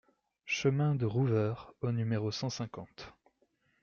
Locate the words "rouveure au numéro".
1.05-2.31